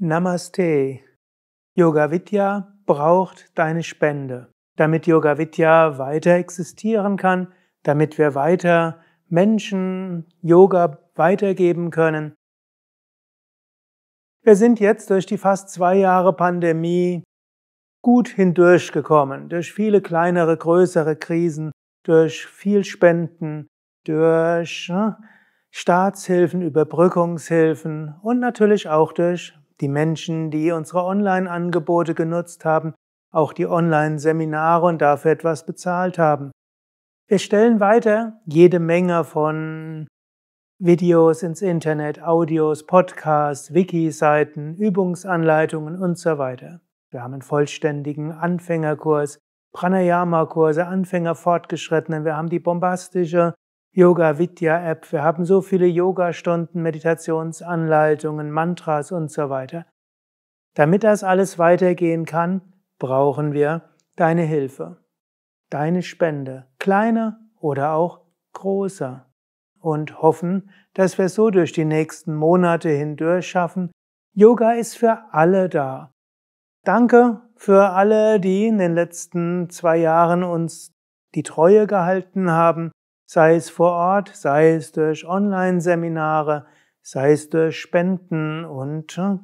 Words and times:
Namaste. 0.00 1.00
Yoga 1.74 2.12
Vidya 2.12 2.72
braucht 2.86 3.50
deine 3.58 3.82
Spende, 3.82 4.52
damit 4.76 5.08
Yoga 5.08 5.38
Vidya 5.38 5.98
weiter 5.98 6.34
existieren 6.34 7.16
kann, 7.16 7.52
damit 7.82 8.16
wir 8.16 8.36
weiter 8.36 9.00
Menschen 9.28 10.32
Yoga 10.40 10.98
weitergeben 11.16 11.90
können. 11.90 12.34
Wir 14.44 14.54
sind 14.54 14.78
jetzt 14.78 15.10
durch 15.10 15.26
die 15.26 15.36
fast 15.36 15.70
zwei 15.70 15.96
Jahre 15.96 16.32
Pandemie 16.32 17.24
gut 18.00 18.28
hindurchgekommen, 18.28 19.48
durch 19.48 19.72
viele 19.72 20.00
kleinere, 20.00 20.56
größere 20.56 21.16
Krisen, 21.16 21.72
durch 22.04 22.46
viel 22.46 22.84
Spenden, 22.84 23.66
durch 24.04 24.88
ne, 24.90 25.18
Staatshilfen, 25.72 26.62
Überbrückungshilfen 26.62 28.14
und 28.22 28.38
natürlich 28.38 28.88
auch 28.88 29.12
durch 29.12 29.58
die 29.80 29.88
Menschen, 29.88 30.50
die 30.50 30.72
unsere 30.72 31.04
Online-Angebote 31.04 32.14
genutzt 32.14 32.64
haben, 32.64 32.94
auch 33.32 33.52
die 33.52 33.66
Online-Seminare 33.66 34.86
und 34.86 35.02
dafür 35.02 35.32
etwas 35.32 35.66
bezahlt 35.66 36.18
haben. 36.18 36.50
Wir 37.28 37.38
stellen 37.38 37.78
weiter 37.78 38.40
jede 38.46 38.78
Menge 38.78 39.22
von 39.24 40.06
Videos 40.80 41.42
ins 41.42 41.60
Internet, 41.60 42.22
Audios, 42.22 42.86
Podcasts, 42.86 43.74
Wiki-Seiten, 43.74 44.76
Übungsanleitungen 44.76 46.00
und 46.00 46.18
so 46.18 46.38
weiter. 46.38 46.80
Wir 47.10 47.22
haben 47.22 47.32
einen 47.32 47.42
vollständigen 47.42 48.32
Anfängerkurs, 48.32 49.38
Pranayama-Kurse, 49.72 50.86
Anfänger 50.86 51.34
fortgeschrittenen. 51.34 52.24
Wir 52.24 52.36
haben 52.36 52.48
die 52.48 52.60
bombastische 52.60 53.54
Yoga 53.98 54.38
Vidya 54.38 54.88
App. 54.88 55.10
Wir 55.10 55.24
haben 55.24 55.44
so 55.44 55.60
viele 55.60 55.88
Yoga-Stunden, 55.88 56.82
Meditationsanleitungen, 56.82 58.48
Mantras 58.48 59.10
und 59.10 59.28
so 59.28 59.50
weiter. 59.50 59.86
Damit 60.74 61.02
das 61.02 61.24
alles 61.24 61.58
weitergehen 61.58 62.24
kann, 62.24 62.60
brauchen 63.00 63.52
wir 63.54 63.90
deine 64.14 64.42
Hilfe, 64.42 64.98
deine 65.68 66.02
Spende, 66.02 66.68
kleiner 66.78 67.40
oder 67.58 67.94
auch 67.94 68.20
großer. 68.52 69.26
Und 69.80 70.22
hoffen, 70.22 70.70
dass 70.94 71.18
wir 71.18 71.28
so 71.28 71.50
durch 71.50 71.72
die 71.72 71.84
nächsten 71.84 72.36
Monate 72.36 72.90
hindurch 72.90 73.48
schaffen. 73.48 73.90
Yoga 74.32 74.74
ist 74.74 74.96
für 74.96 75.24
alle 75.32 75.68
da. 75.68 76.12
Danke 76.84 77.42
für 77.56 77.90
alle, 77.90 78.38
die 78.38 78.68
in 78.68 78.78
den 78.78 78.94
letzten 78.94 79.70
zwei 79.70 79.96
Jahren 79.96 80.44
uns 80.44 80.92
die 81.34 81.42
Treue 81.42 81.88
gehalten 81.88 82.52
haben, 82.52 82.92
sei 83.28 83.56
es 83.56 83.68
vor 83.68 83.92
Ort, 83.92 84.30
sei 84.34 84.72
es 84.72 84.90
durch 84.92 85.26
Online-Seminare, 85.26 86.66
sei 87.02 87.32
es 87.32 87.50
durch 87.50 87.78
Spenden 87.78 88.64
und 88.64 89.18
äh, 89.18 89.36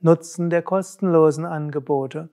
Nutzen 0.00 0.50
der 0.50 0.62
kostenlosen 0.62 1.44
Angebote. 1.44 2.30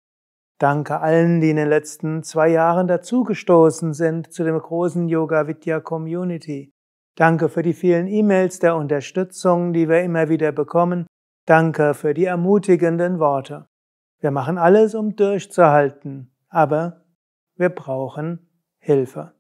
Danke 0.60 1.00
allen, 1.00 1.42
die 1.42 1.50
in 1.50 1.58
den 1.58 1.68
letzten 1.68 2.24
zwei 2.24 2.50
Jahren 2.50 2.88
dazugestoßen 2.88 3.94
sind 3.94 4.32
zu 4.32 4.44
dem 4.44 4.58
großen 4.58 5.10
Yoga 5.10 5.48
Vidya 5.48 5.82
Community. 5.82 6.72
Danke 7.16 7.50
für 7.50 7.64
die 7.64 7.74
vielen 7.74 8.08
E-Mails 8.08 8.60
der 8.60 8.76
Unterstützung, 8.76 9.74
die 9.74 9.90
wir 9.90 10.04
immer 10.04 10.30
wieder 10.30 10.52
bekommen. 10.52 11.06
Danke 11.46 11.94
für 11.94 12.14
die 12.14 12.26
ermutigenden 12.26 13.20
Worte. 13.20 13.66
Wir 14.20 14.32
machen 14.32 14.58
alles, 14.58 14.96
um 14.96 15.16
durchzuhalten, 15.16 16.34
aber 16.48 17.06
wir 17.56 17.70
brauchen 17.70 18.48
Hilfe. 18.80 19.34